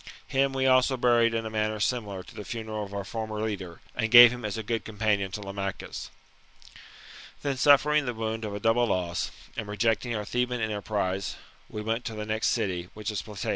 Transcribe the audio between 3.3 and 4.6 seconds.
leader, and gave him as